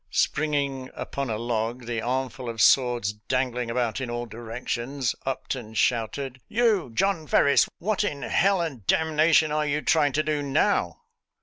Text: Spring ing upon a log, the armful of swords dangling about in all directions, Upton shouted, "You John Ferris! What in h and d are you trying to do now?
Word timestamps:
Spring 0.09 0.55
ing 0.55 0.89
upon 0.95 1.29
a 1.29 1.37
log, 1.37 1.85
the 1.85 2.01
armful 2.01 2.49
of 2.49 2.59
swords 2.59 3.13
dangling 3.13 3.69
about 3.69 4.01
in 4.01 4.09
all 4.09 4.25
directions, 4.25 5.13
Upton 5.27 5.75
shouted, 5.75 6.41
"You 6.47 6.89
John 6.95 7.27
Ferris! 7.27 7.69
What 7.77 8.03
in 8.03 8.23
h 8.23 8.33
and 8.43 8.87
d 8.87 8.95
are 8.95 9.65
you 9.67 9.81
trying 9.83 10.13
to 10.13 10.23
do 10.23 10.41
now? 10.41 11.01